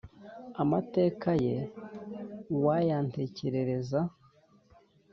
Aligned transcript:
amateka 0.63 1.29
ye 1.45 1.57
uwayantekerereza 2.55 3.99